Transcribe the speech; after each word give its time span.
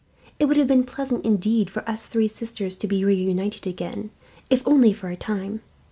It 0.39 0.45
would 0.45 0.57
have 0.57 0.65
been 0.65 0.83
pleasant, 0.83 1.27
indeed, 1.27 1.69
for 1.69 1.87
us 1.87 2.07
three 2.07 2.27
sisters 2.27 2.75
to 2.77 2.87
be 2.87 3.05
reunited 3.05 3.67
again, 3.67 4.09
if 4.49 4.67
only 4.67 4.93
for 4.93 5.09
a 5.09 5.15
time. 5.15 5.61